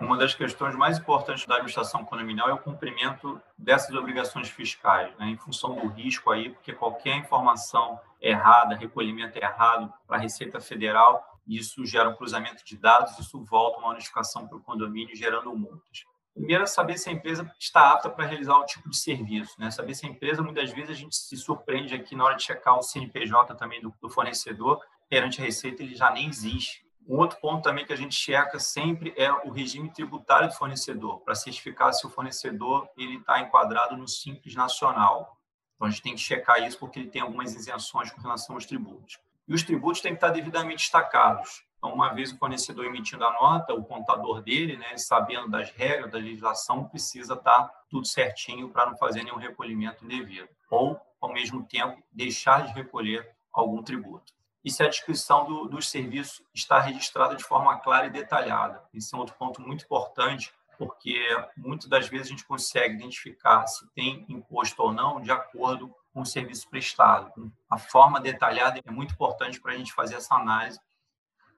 Uma 0.00 0.18
das 0.18 0.34
questões 0.34 0.74
mais 0.74 0.98
importantes 0.98 1.46
da 1.46 1.54
administração 1.54 2.04
condominial 2.04 2.48
é 2.48 2.52
o 2.52 2.58
cumprimento 2.58 3.40
dessas 3.56 3.94
obrigações 3.94 4.48
fiscais, 4.48 5.16
né, 5.18 5.26
em 5.26 5.36
função 5.36 5.72
do 5.76 5.86
risco 5.86 6.32
aí, 6.32 6.50
porque 6.50 6.72
qualquer 6.72 7.14
informação 7.14 8.00
errada, 8.20 8.74
recolhimento 8.74 9.38
errado 9.38 9.94
para 10.04 10.16
a 10.16 10.20
Receita 10.20 10.58
Federal, 10.60 11.38
isso 11.46 11.86
gera 11.86 12.08
um 12.08 12.16
cruzamento 12.16 12.64
de 12.64 12.76
dados, 12.76 13.16
isso 13.20 13.40
volta 13.44 13.78
uma 13.78 13.92
notificação 13.92 14.48
para 14.48 14.56
o 14.58 14.62
condomínio, 14.62 15.14
gerando 15.14 15.56
multas. 15.56 16.04
Primeiro 16.36 16.64
é 16.64 16.66
saber 16.66 16.98
se 16.98 17.08
a 17.08 17.12
empresa 17.12 17.50
está 17.58 17.92
apta 17.92 18.10
para 18.10 18.26
realizar 18.26 18.58
o 18.58 18.66
tipo 18.66 18.90
de 18.90 18.98
serviço, 18.98 19.58
né? 19.58 19.70
Saber 19.70 19.94
se 19.94 20.04
a 20.04 20.08
empresa, 20.10 20.42
muitas 20.42 20.70
vezes, 20.70 20.90
a 20.90 20.94
gente 20.94 21.16
se 21.16 21.34
surpreende 21.34 21.94
aqui 21.94 22.14
na 22.14 22.24
hora 22.24 22.36
de 22.36 22.42
checar 22.42 22.78
o 22.78 22.82
CNPJ 22.82 23.54
também 23.54 23.80
do, 23.80 23.90
do 24.02 24.10
fornecedor, 24.10 24.84
perante 25.08 25.40
a 25.40 25.44
Receita 25.46 25.82
ele 25.82 25.94
já 25.94 26.10
nem 26.10 26.28
existe. 26.28 26.84
Um 27.08 27.16
outro 27.16 27.40
ponto 27.40 27.62
também 27.62 27.86
que 27.86 27.92
a 27.92 27.96
gente 27.96 28.14
checa 28.14 28.58
sempre 28.58 29.14
é 29.16 29.32
o 29.32 29.50
regime 29.50 29.90
tributário 29.90 30.48
do 30.48 30.54
fornecedor, 30.54 31.20
para 31.20 31.34
certificar 31.34 31.94
se 31.94 32.06
o 32.06 32.10
fornecedor 32.10 32.86
ele 32.98 33.16
está 33.16 33.40
enquadrado 33.40 33.96
no 33.96 34.06
Simples 34.06 34.54
Nacional. 34.54 35.38
Então, 35.74 35.88
a 35.88 35.90
gente 35.90 36.02
tem 36.02 36.14
que 36.14 36.20
checar 36.20 36.62
isso 36.62 36.78
porque 36.78 36.98
ele 36.98 37.08
tem 37.08 37.22
algumas 37.22 37.54
isenções 37.54 38.10
com 38.10 38.20
relação 38.20 38.56
aos 38.56 38.66
tributos. 38.66 39.18
E 39.48 39.54
os 39.54 39.62
tributos 39.62 40.02
têm 40.02 40.12
que 40.12 40.18
estar 40.18 40.28
devidamente 40.28 40.82
destacados. 40.82 41.64
Então, 41.86 41.94
uma 41.94 42.12
vez 42.12 42.32
o 42.32 42.36
fornecedor 42.36 42.84
emitindo 42.84 43.24
a 43.24 43.32
nota, 43.34 43.72
o 43.72 43.84
contador 43.84 44.42
dele, 44.42 44.76
né, 44.76 44.96
sabendo 44.96 45.48
das 45.48 45.70
regras 45.70 46.10
da 46.10 46.18
legislação, 46.18 46.82
precisa 46.88 47.34
estar 47.34 47.70
tudo 47.88 48.04
certinho 48.08 48.68
para 48.70 48.86
não 48.86 48.96
fazer 48.96 49.22
nenhum 49.22 49.36
recolhimento 49.36 50.04
indevido. 50.04 50.48
Ou, 50.68 51.00
ao 51.20 51.32
mesmo 51.32 51.64
tempo, 51.64 52.02
deixar 52.10 52.66
de 52.66 52.72
recolher 52.72 53.30
algum 53.52 53.84
tributo. 53.84 54.32
E 54.64 54.70
se 54.70 54.82
a 54.82 54.88
descrição 54.88 55.46
do, 55.46 55.68
dos 55.68 55.88
serviços 55.88 56.42
está 56.52 56.80
registrada 56.80 57.36
de 57.36 57.44
forma 57.44 57.78
clara 57.78 58.06
e 58.06 58.10
detalhada. 58.10 58.82
Esse 58.92 59.14
é 59.14 59.18
outro 59.18 59.36
ponto 59.36 59.62
muito 59.62 59.84
importante, 59.84 60.52
porque 60.76 61.24
muitas 61.56 61.88
das 61.88 62.08
vezes 62.08 62.26
a 62.26 62.30
gente 62.30 62.44
consegue 62.44 62.96
identificar 62.96 63.64
se 63.68 63.88
tem 63.94 64.26
imposto 64.28 64.82
ou 64.82 64.92
não 64.92 65.20
de 65.20 65.30
acordo 65.30 65.94
com 66.12 66.22
o 66.22 66.26
serviço 66.26 66.68
prestado. 66.68 67.30
A 67.70 67.78
forma 67.78 68.20
detalhada 68.20 68.80
é 68.84 68.90
muito 68.90 69.14
importante 69.14 69.60
para 69.60 69.72
a 69.72 69.76
gente 69.76 69.92
fazer 69.92 70.16
essa 70.16 70.34
análise 70.34 70.80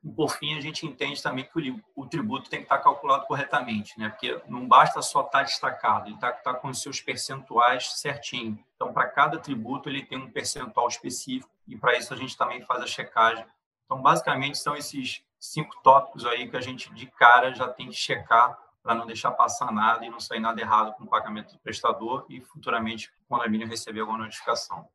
e, 0.05 0.11
por 0.11 0.31
fim, 0.31 0.57
a 0.57 0.61
gente 0.61 0.87
entende 0.87 1.23
também 1.23 1.45
que 1.45 1.71
o, 1.71 2.03
o, 2.03 2.07
tributo 2.07 2.49
tem 2.49 2.61
que 2.61 2.67
estar 2.67 2.79
calculado 2.79 3.27
corretamente, 3.27 3.99
né? 3.99 4.09
porque 4.09 4.41
não 4.47 4.67
basta 4.67 5.03
só 5.03 5.23
estar 5.23 5.43
destacado, 5.43 6.07
ele 6.07 6.15
está 6.15 6.33
tá 6.33 6.55
com 6.55 6.69
os 6.69 6.81
seus 6.81 7.01
percentuais 7.01 7.93
certinho. 7.95 8.59
Então, 8.77 8.93
para 8.93 9.09
cada 9.09 9.39
tributo, 9.39 9.89
ele 9.89 10.05
tem 10.05 10.19
um 10.19 10.31
percentual 10.31 10.87
específico 10.89 11.51
e, 11.67 11.77
para 11.77 11.97
isso, 11.97 12.15
a 12.15 12.17
gente 12.17 12.37
também 12.37 12.63
faz 12.63 12.83
a 12.83 12.87
checagem. 12.87 13.45
Então, 13.85 14.01
basicamente, 14.01 14.59
são 14.59 14.77
esses 14.77 15.23
cinco 15.39 15.81
tópicos 15.83 16.25
aí 16.25 16.49
que 16.49 16.57
a 16.57 16.61
gente, 16.61 16.93
de 16.95 17.07
cara, 17.07 17.55
já 17.55 17.69
tem 17.69 17.89
que 17.89 17.97
checar 17.97 18.57
para 18.83 18.95
não 18.95 19.07
deixar 19.07 19.33
passar 19.33 19.73
nada 19.73 20.05
e 20.07 20.11
não 20.11 20.21
sair 20.21 20.41
nada 20.41 20.61
errado 20.61 20.95
com 20.95 21.05
o 21.05 21.09
pagamento 21.09 21.53
do 21.53 21.59
prestador 21.59 22.25
e, 22.29 22.41
futuramente, 22.41 23.13
quando 23.29 23.43
a 23.43 23.49
minha 23.49 23.67
receber 23.67 24.01
alguma 24.01 24.19
notificação. 24.19 24.89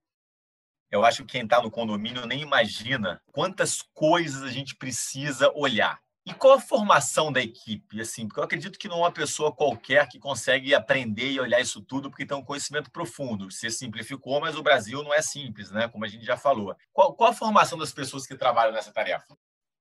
Eu 0.94 1.04
acho 1.04 1.24
que 1.24 1.32
quem 1.32 1.44
está 1.44 1.60
no 1.60 1.72
condomínio 1.72 2.28
nem 2.28 2.42
imagina 2.42 3.20
quantas 3.32 3.82
coisas 3.82 4.44
a 4.44 4.52
gente 4.52 4.76
precisa 4.76 5.52
olhar. 5.56 6.00
E 6.24 6.32
qual 6.36 6.54
a 6.54 6.62
formação 6.62 7.32
da 7.32 7.42
equipe? 7.42 8.00
Assim, 8.00 8.28
porque 8.28 8.40
eu 8.40 8.44
acredito 8.44 8.78
que 8.78 8.88
não 8.88 8.98
é 8.98 9.00
uma 9.00 9.12
pessoa 9.12 9.52
qualquer 9.52 10.08
que 10.08 10.20
consegue 10.20 10.76
aprender 10.76 11.32
e 11.32 11.40
olhar 11.40 11.60
isso 11.60 11.82
tudo, 11.82 12.12
porque 12.12 12.28
tem 12.28 12.38
um 12.38 12.46
conhecimento 12.46 12.92
profundo. 12.92 13.50
Você 13.50 13.72
simplificou, 13.72 14.40
mas 14.40 14.56
o 14.56 14.62
Brasil 14.62 15.02
não 15.02 15.12
é 15.12 15.20
simples, 15.20 15.72
né? 15.72 15.88
Como 15.88 16.06
a 16.06 16.08
gente 16.08 16.24
já 16.24 16.38
falou. 16.38 16.76
Qual, 16.94 17.16
qual 17.16 17.32
a 17.32 17.34
formação 17.34 17.76
das 17.76 17.92
pessoas 17.92 18.28
que 18.28 18.36
trabalham 18.36 18.72
nessa 18.72 18.94
tarefa? 18.94 19.36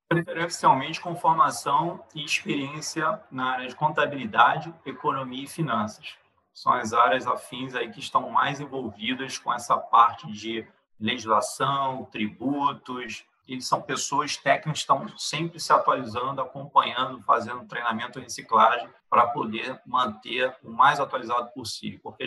Preferencialmente 0.09 0.99
com 0.99 1.15
formação 1.15 2.03
e 2.15 2.25
experiência 2.25 3.21
na 3.31 3.51
área 3.51 3.69
de 3.69 3.77
contabilidade, 3.77 4.75
economia 4.87 5.45
e 5.45 5.47
finanças. 5.47 6.17
São 6.55 6.73
as 6.73 6.95
áreas 6.95 7.27
afins 7.27 7.75
aí 7.75 7.91
que 7.91 8.01
estão 8.01 8.31
mais 8.31 8.61
envolvidas 8.61 9.37
com 9.37 9.53
essa 9.53 9.77
parte 9.77 10.27
de 10.33 10.67
legislação, 11.03 12.05
tributos, 12.07 13.25
eles 13.47 13.67
são 13.67 13.83
pessoas 13.83 14.37
técnicas 14.37 14.73
que 14.73 14.79
estão 14.79 15.19
sempre 15.19 15.59
se 15.59 15.73
atualizando, 15.73 16.41
acompanhando, 16.41 17.21
fazendo 17.23 17.67
treinamento 17.67 18.19
e 18.19 18.23
reciclagem 18.23 18.89
para 19.11 19.27
poder 19.27 19.81
manter 19.85 20.57
o 20.63 20.71
mais 20.71 21.01
atualizado 21.01 21.51
possível, 21.53 22.01
porque 22.03 22.25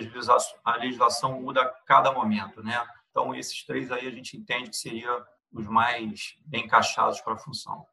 a 0.64 0.76
legislação 0.76 1.42
muda 1.42 1.62
a 1.62 1.70
cada 1.86 2.12
momento, 2.12 2.62
né? 2.62 2.86
Então, 3.10 3.34
esses 3.34 3.64
três 3.64 3.92
aí 3.92 4.08
a 4.08 4.12
gente 4.12 4.36
entende 4.36 4.70
que 4.70 4.76
seriam 4.76 5.24
os 5.54 5.66
mais 5.68 6.36
bem 6.46 6.66
encaixados 6.66 7.22
para 7.22 7.34
a 7.34 7.38
função. 7.38 7.88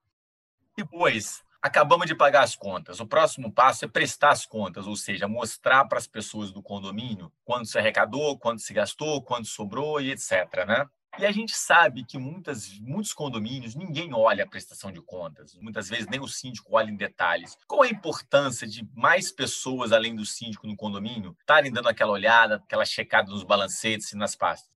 Depois, 0.77 1.45
acabamos 1.62 2.07
de 2.07 2.14
pagar 2.14 2.42
as 2.42 2.57
contas. 2.57 2.99
O 2.99 3.07
próximo 3.07 3.52
passo 3.52 3.85
é 3.85 3.88
prestar 3.88 4.31
as 4.31 4.45
contas, 4.45 4.87
ou 4.87 4.97
seja, 4.97 5.28
mostrar 5.28 5.85
para 5.85 5.99
as 5.99 6.09
pessoas 6.09 6.50
do 6.50 6.61
condomínio 6.61 7.33
quanto 7.45 7.66
se 7.66 7.78
arrecadou, 7.78 8.37
quanto 8.37 8.61
se 8.61 8.75
gastou, 8.75 9.23
quanto 9.23 9.47
sobrou 9.47 10.00
e 10.00 10.11
etc. 10.11 10.66
Né? 10.66 10.85
E 11.19 11.26
a 11.26 11.31
gente 11.31 11.54
sabe 11.54 12.04
que 12.04 12.19
muitas, 12.19 12.78
muitos 12.81 13.12
condomínios 13.12 13.76
ninguém 13.76 14.12
olha 14.12 14.45
a 14.45 14.49
prestação 14.49 14.90
de 14.90 15.00
contas, 15.00 15.54
muitas 15.61 15.88
vezes 15.88 16.09
nem 16.09 16.19
o 16.19 16.26
síndico 16.26 16.75
olha 16.75 16.90
em 16.90 16.97
detalhes. 16.97 17.57
Qual 17.69 17.83
a 17.83 17.88
importância 17.88 18.66
de 18.66 18.88
mais 18.95 19.31
pessoas, 19.31 19.92
além 19.92 20.16
do 20.16 20.25
síndico 20.25 20.66
no 20.66 20.75
condomínio, 20.75 21.37
estarem 21.38 21.71
dando 21.71 21.88
aquela 21.88 22.12
olhada, 22.12 22.57
aquela 22.57 22.85
checada 22.85 23.31
nos 23.31 23.45
balancetes 23.45 24.12
e 24.12 24.16
nas 24.16 24.35
pastas? 24.35 24.73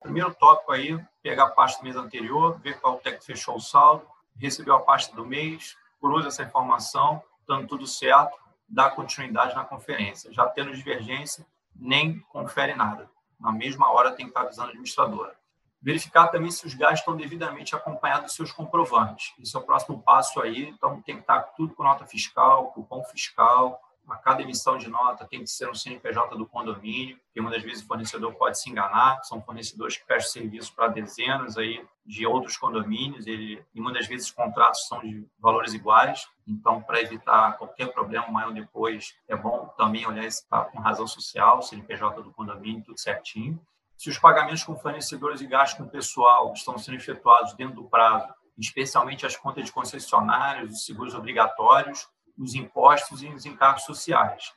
Primeiro 0.00 0.32
tópico 0.32 0.72
aí, 0.72 0.98
pegar 1.22 1.44
a 1.44 1.50
pasta 1.50 1.80
do 1.80 1.84
mês 1.84 1.96
anterior, 1.96 2.58
ver 2.60 2.80
qual 2.80 2.96
técnico 2.98 3.26
fechou 3.26 3.56
o 3.56 3.60
saldo, 3.60 4.06
recebeu 4.38 4.76
a 4.76 4.80
pasta 4.80 5.14
do 5.14 5.26
mês, 5.26 5.76
cruza 6.00 6.28
essa 6.28 6.42
informação, 6.42 7.22
dando 7.46 7.66
tudo 7.66 7.86
certo, 7.86 8.38
dá 8.68 8.90
continuidade 8.90 9.54
na 9.54 9.64
conferência. 9.64 10.32
Já 10.32 10.46
tendo 10.46 10.74
divergência, 10.74 11.46
nem 11.74 12.20
confere 12.20 12.74
nada. 12.74 13.10
Na 13.38 13.52
mesma 13.52 13.90
hora 13.90 14.12
tem 14.12 14.26
que 14.26 14.30
estar 14.30 14.42
avisando 14.42 14.68
a 14.68 14.70
administradora. 14.70 15.34
Verificar 15.82 16.28
também 16.28 16.50
se 16.50 16.66
os 16.66 16.74
gastos 16.74 17.00
estão 17.00 17.16
devidamente 17.16 17.74
acompanhados 17.74 18.26
dos 18.26 18.34
seus 18.34 18.52
comprovantes. 18.52 19.32
Esse 19.40 19.56
é 19.56 19.58
o 19.58 19.62
próximo 19.62 20.02
passo 20.02 20.40
aí. 20.40 20.68
Então, 20.68 21.00
tem 21.00 21.16
que 21.16 21.22
estar 21.22 21.40
tudo 21.56 21.74
com 21.74 21.82
nota 21.82 22.06
fiscal, 22.06 22.70
cupom 22.72 23.02
fiscal, 23.04 23.80
a 24.08 24.16
cada 24.16 24.42
emissão 24.42 24.76
de 24.76 24.88
nota 24.88 25.24
tem 25.24 25.40
que 25.40 25.46
ser 25.46 25.68
um 25.68 25.74
CNPJ 25.74 26.36
do 26.36 26.46
condomínio, 26.46 27.18
porque 27.24 27.40
muitas 27.40 27.62
vezes 27.62 27.82
o 27.82 27.86
fornecedor 27.86 28.34
pode 28.34 28.60
se 28.60 28.70
enganar, 28.70 29.22
são 29.22 29.40
fornecedores 29.40 29.96
que 29.96 30.06
prestam 30.06 30.42
serviço 30.42 30.74
para 30.74 30.88
dezenas 30.88 31.56
aí 31.56 31.84
de 32.04 32.26
outros 32.26 32.56
condomínios, 32.56 33.26
ele, 33.26 33.64
e 33.74 33.80
muitas 33.80 34.06
vezes 34.06 34.26
os 34.26 34.32
contratos 34.32 34.86
são 34.88 35.00
de 35.00 35.24
valores 35.38 35.74
iguais, 35.74 36.28
então 36.46 36.82
para 36.82 37.00
evitar 37.00 37.56
qualquer 37.56 37.92
problema 37.92 38.28
maior 38.28 38.52
depois, 38.52 39.14
é 39.28 39.36
bom 39.36 39.72
também 39.76 40.06
olhar 40.06 40.22
se 40.30 40.42
está 40.42 40.64
com 40.64 40.80
razão 40.80 41.06
social, 41.06 41.62
CNPJ 41.62 42.22
do 42.22 42.32
condomínio, 42.32 42.82
tudo 42.84 42.98
certinho. 42.98 43.60
Se 43.96 44.08
os 44.08 44.18
pagamentos 44.18 44.64
com 44.64 44.74
fornecedores 44.76 45.40
e 45.40 45.46
gastos 45.46 45.78
com 45.78 45.88
pessoal 45.88 46.52
estão 46.52 46.78
sendo 46.78 46.96
efetuados 46.96 47.52
dentro 47.54 47.76
do 47.76 47.84
prazo, 47.84 48.32
especialmente 48.58 49.24
as 49.24 49.36
contas 49.36 49.64
de 49.64 49.72
concessionários, 49.72 50.72
os 50.72 50.84
seguros 50.84 51.14
obrigatórios, 51.14 52.08
os 52.40 52.54
impostos 52.54 53.22
e 53.22 53.28
os 53.28 53.44
encargos 53.44 53.84
sociais. 53.84 54.54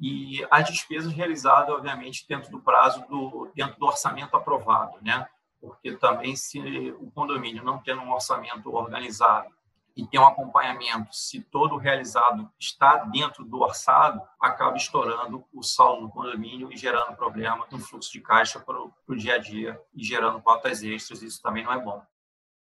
E 0.00 0.44
as 0.50 0.66
despesas 0.66 1.12
realizadas, 1.12 1.74
obviamente, 1.74 2.26
dentro 2.28 2.50
do 2.50 2.60
prazo, 2.60 3.06
do, 3.08 3.50
dentro 3.54 3.78
do 3.78 3.86
orçamento 3.86 4.36
aprovado, 4.36 4.98
né? 5.00 5.28
Porque 5.60 5.92
também, 5.92 6.34
se 6.34 6.58
o 6.98 7.10
condomínio 7.10 7.62
não 7.62 7.78
tendo 7.78 8.00
um 8.00 8.12
orçamento 8.12 8.74
organizado 8.74 9.54
e 9.94 10.06
tem 10.06 10.18
um 10.18 10.26
acompanhamento, 10.26 11.14
se 11.14 11.42
todo 11.42 11.76
realizado 11.76 12.50
está 12.58 12.96
dentro 13.04 13.44
do 13.44 13.60
orçado, 13.60 14.22
acaba 14.40 14.76
estourando 14.76 15.44
o 15.52 15.62
saldo 15.62 16.06
do 16.06 16.12
condomínio 16.12 16.72
e 16.72 16.76
gerando 16.76 17.14
problema 17.14 17.66
no 17.70 17.78
fluxo 17.78 18.10
de 18.10 18.20
caixa 18.20 18.58
para 18.58 18.80
o 18.80 19.14
dia 19.14 19.34
a 19.34 19.38
dia 19.38 19.80
e 19.94 20.02
gerando 20.02 20.40
cotas 20.40 20.82
extras. 20.82 21.22
Isso 21.22 21.42
também 21.42 21.62
não 21.62 21.72
é 21.72 21.78
bom. 21.78 22.02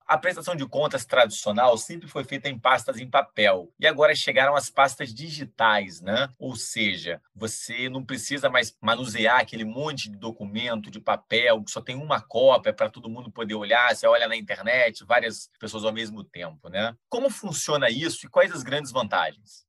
A 0.07 0.17
prestação 0.17 0.55
de 0.55 0.65
contas 0.65 1.05
tradicional 1.05 1.77
sempre 1.77 2.07
foi 2.07 2.23
feita 2.23 2.47
em 2.47 2.57
pastas 2.57 2.97
em 2.97 3.09
papel 3.09 3.73
e 3.77 3.85
agora 3.85 4.15
chegaram 4.15 4.55
as 4.55 4.69
pastas 4.69 5.13
digitais, 5.13 5.99
né? 5.99 6.29
Ou 6.39 6.55
seja, 6.55 7.21
você 7.35 7.89
não 7.89 8.05
precisa 8.05 8.49
mais 8.49 8.73
manusear 8.81 9.41
aquele 9.41 9.65
monte 9.65 10.09
de 10.09 10.15
documento 10.15 10.89
de 10.89 11.01
papel 11.01 11.61
que 11.61 11.71
só 11.71 11.81
tem 11.81 11.97
uma 11.97 12.21
cópia 12.21 12.71
para 12.71 12.89
todo 12.89 13.09
mundo 13.09 13.29
poder 13.29 13.55
olhar. 13.55 13.93
Você 13.93 14.07
olha 14.07 14.29
na 14.29 14.37
internet, 14.37 15.03
várias 15.03 15.51
pessoas 15.59 15.83
ao 15.83 15.91
mesmo 15.91 16.23
tempo, 16.23 16.69
né? 16.69 16.95
Como 17.09 17.29
funciona 17.29 17.89
isso 17.89 18.25
e 18.25 18.29
quais 18.29 18.53
as 18.53 18.63
grandes 18.63 18.93
vantagens? 18.93 19.67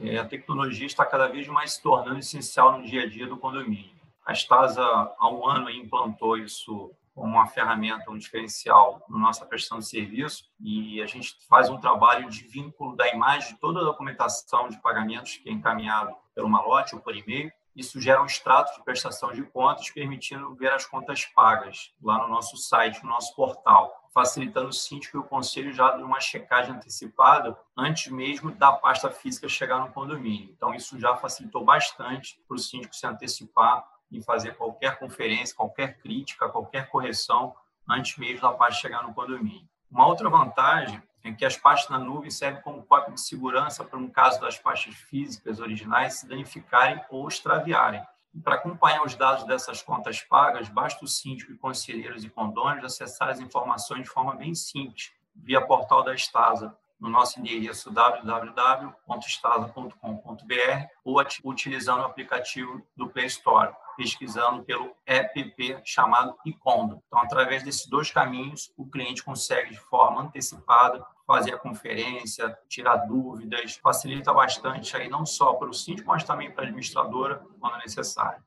É, 0.00 0.16
a 0.16 0.24
tecnologia 0.24 0.86
está 0.86 1.04
cada 1.04 1.26
vez 1.26 1.48
mais 1.48 1.72
se 1.72 1.82
tornando 1.82 2.20
essencial 2.20 2.78
no 2.78 2.86
dia 2.86 3.02
a 3.02 3.08
dia 3.08 3.26
do 3.26 3.36
condomínio. 3.36 3.90
A 4.24 4.32
Stasa, 4.32 4.80
há 4.80 5.28
um 5.28 5.44
ano, 5.48 5.68
implantou 5.68 6.38
isso 6.38 6.94
como 7.14 7.34
uma 7.34 7.46
ferramenta, 7.46 8.10
um 8.10 8.16
diferencial 8.16 9.04
na 9.08 9.18
nossa 9.18 9.44
prestação 9.44 9.78
de 9.78 9.86
serviço 9.86 10.44
e 10.58 11.02
a 11.02 11.06
gente 11.06 11.36
faz 11.48 11.68
um 11.68 11.78
trabalho 11.78 12.28
de 12.28 12.42
vínculo 12.46 12.96
da 12.96 13.08
imagem 13.08 13.54
de 13.54 13.60
toda 13.60 13.80
a 13.80 13.84
documentação 13.84 14.68
de 14.68 14.80
pagamentos 14.80 15.36
que 15.36 15.48
é 15.48 15.52
encaminhado 15.52 16.14
pelo 16.34 16.48
malote 16.48 16.94
ou 16.94 17.00
por 17.00 17.14
e-mail. 17.14 17.52
Isso 17.74 18.00
gera 18.00 18.22
um 18.22 18.26
extrato 18.26 18.74
de 18.76 18.84
prestação 18.84 19.32
de 19.32 19.42
contas, 19.42 19.90
permitindo 19.90 20.54
ver 20.54 20.72
as 20.72 20.84
contas 20.84 21.24
pagas 21.24 21.92
lá 22.02 22.18
no 22.18 22.28
nosso 22.28 22.56
site, 22.56 23.02
no 23.02 23.08
nosso 23.08 23.34
portal, 23.34 24.08
facilitando 24.12 24.68
o 24.68 24.72
síndico 24.72 25.16
e 25.16 25.20
o 25.20 25.24
conselho 25.24 25.72
já 25.72 25.96
de 25.96 26.02
uma 26.02 26.20
checagem 26.20 26.74
antecipada 26.74 27.56
antes 27.76 28.12
mesmo 28.12 28.50
da 28.50 28.72
pasta 28.72 29.10
física 29.10 29.48
chegar 29.48 29.78
no 29.78 29.90
condomínio. 29.90 30.50
Então, 30.50 30.74
isso 30.74 31.00
já 31.00 31.16
facilitou 31.16 31.64
bastante 31.64 32.38
para 32.46 32.54
o 32.54 32.58
síndico 32.58 32.94
se 32.94 33.06
antecipar 33.06 33.86
em 34.12 34.22
fazer 34.22 34.56
qualquer 34.56 34.98
conferência, 34.98 35.56
qualquer 35.56 35.98
crítica, 35.98 36.48
qualquer 36.48 36.88
correção 36.88 37.54
antes 37.88 38.16
mesmo 38.16 38.42
da 38.42 38.52
parte 38.52 38.80
chegar 38.80 39.02
no 39.02 39.14
condomínio. 39.14 39.68
Uma 39.90 40.06
outra 40.06 40.28
vantagem 40.28 41.02
é 41.24 41.32
que 41.32 41.44
as 41.44 41.56
pastas 41.56 41.90
na 41.90 41.98
nuvem 41.98 42.30
servem 42.30 42.62
como 42.62 42.82
cópia 42.82 43.14
de 43.14 43.20
segurança 43.20 43.84
para, 43.84 43.98
no 43.98 44.10
caso 44.10 44.40
das 44.40 44.58
pastas 44.58 44.94
físicas 44.94 45.60
originais, 45.60 46.14
se 46.14 46.28
danificarem 46.28 47.00
ou 47.10 47.28
extraviarem. 47.28 48.02
E 48.34 48.40
para 48.40 48.54
acompanhar 48.54 49.04
os 49.04 49.14
dados 49.14 49.44
dessas 49.44 49.82
contas 49.82 50.22
pagas, 50.22 50.68
basta 50.68 51.04
o 51.04 51.08
síndico 51.08 51.52
e 51.52 51.56
conselheiros 51.56 52.24
e 52.24 52.30
condônios 52.30 52.84
acessar 52.84 53.28
as 53.28 53.40
informações 53.40 54.04
de 54.04 54.08
forma 54.08 54.34
bem 54.34 54.54
simples, 54.54 55.12
via 55.34 55.60
portal 55.60 56.02
da 56.02 56.14
Estasa, 56.14 56.76
no 57.02 57.10
nosso 57.10 57.38
endereço 57.40 57.90
www.estasa.com.br 57.90 60.86
ou 61.04 61.20
utilizando 61.44 62.02
o 62.02 62.04
aplicativo 62.04 62.80
do 62.96 63.08
Play 63.08 63.26
Store, 63.26 63.72
pesquisando 63.96 64.62
pelo 64.62 64.94
app 65.04 65.82
chamado 65.84 66.36
Icondo. 66.46 67.02
Então, 67.08 67.18
através 67.18 67.64
desses 67.64 67.88
dois 67.88 68.12
caminhos, 68.12 68.72
o 68.76 68.88
cliente 68.88 69.24
consegue 69.24 69.70
de 69.70 69.80
forma 69.80 70.22
antecipada 70.22 71.04
fazer 71.26 71.54
a 71.54 71.58
conferência, 71.58 72.56
tirar 72.68 72.98
dúvidas, 72.98 73.74
facilita 73.82 74.32
bastante 74.32 74.96
aí 74.96 75.08
não 75.08 75.26
só 75.26 75.54
para 75.54 75.68
o 75.68 75.74
síndico, 75.74 76.06
mas 76.06 76.22
também 76.22 76.52
para 76.52 76.62
a 76.62 76.66
administradora 76.66 77.44
quando 77.58 77.78
necessário. 77.78 78.40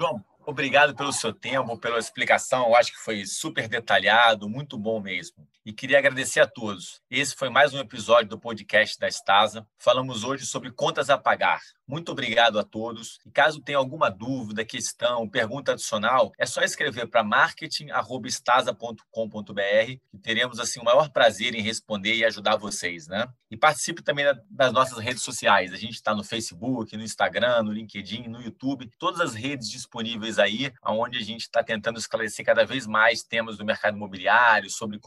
João, 0.00 0.24
obrigado 0.44 0.96
pelo 0.96 1.12
seu 1.12 1.32
tempo, 1.32 1.78
pela 1.78 2.00
explicação. 2.00 2.66
Eu 2.66 2.74
acho 2.74 2.90
que 2.90 2.98
foi 2.98 3.24
super 3.24 3.68
detalhado, 3.68 4.48
muito 4.48 4.76
bom 4.76 5.00
mesmo 5.00 5.48
e 5.64 5.72
queria 5.72 5.98
agradecer 5.98 6.40
a 6.40 6.46
todos. 6.46 7.00
Esse 7.10 7.34
foi 7.34 7.48
mais 7.50 7.74
um 7.74 7.78
episódio 7.78 8.30
do 8.30 8.38
podcast 8.38 8.96
da 8.98 9.08
Estasa. 9.08 9.66
Falamos 9.78 10.24
hoje 10.24 10.46
sobre 10.46 10.70
contas 10.70 11.10
a 11.10 11.18
pagar. 11.18 11.60
Muito 11.86 12.12
obrigado 12.12 12.58
a 12.58 12.62
todos. 12.62 13.18
E 13.26 13.30
caso 13.30 13.60
tenha 13.60 13.76
alguma 13.76 14.08
dúvida, 14.08 14.64
questão, 14.64 15.28
pergunta 15.28 15.72
adicional, 15.72 16.32
é 16.38 16.46
só 16.46 16.62
escrever 16.62 17.08
para 17.08 17.22
marketing@estasa.com.br 17.24 20.00
e 20.12 20.18
teremos 20.22 20.60
assim 20.60 20.80
o 20.80 20.84
maior 20.84 21.10
prazer 21.10 21.54
em 21.54 21.60
responder 21.60 22.14
e 22.14 22.24
ajudar 22.24 22.56
vocês, 22.56 23.08
né? 23.08 23.26
E 23.50 23.56
participe 23.56 24.02
também 24.02 24.24
das 24.48 24.72
nossas 24.72 24.98
redes 24.98 25.24
sociais. 25.24 25.72
A 25.72 25.76
gente 25.76 25.94
está 25.94 26.14
no 26.14 26.22
Facebook, 26.22 26.96
no 26.96 27.02
Instagram, 27.02 27.64
no 27.64 27.72
LinkedIn, 27.72 28.28
no 28.28 28.40
YouTube, 28.40 28.88
todas 28.96 29.20
as 29.20 29.34
redes 29.34 29.68
disponíveis 29.68 30.38
aí, 30.38 30.72
onde 30.86 31.18
a 31.18 31.22
gente 31.22 31.40
está 31.40 31.60
tentando 31.62 31.98
esclarecer 31.98 32.46
cada 32.46 32.64
vez 32.64 32.86
mais 32.86 33.24
temas 33.24 33.58
do 33.58 33.64
mercado 33.64 33.96
imobiliário, 33.96 34.70
sobre 34.70 35.00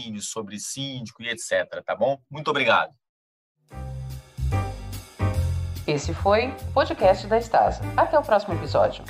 condomínios, 0.00 0.30
sobre 0.30 0.58
síndico 0.58 1.22
e 1.22 1.28
etc. 1.28 1.82
Tá 1.84 1.94
bom? 1.94 2.18
Muito 2.30 2.48
obrigado. 2.48 2.92
Esse 5.86 6.14
foi 6.14 6.48
o 6.48 6.72
podcast 6.72 7.26
da 7.26 7.38
Estasa. 7.38 7.82
Até 7.96 8.18
o 8.18 8.22
próximo 8.22 8.54
episódio. 8.54 9.04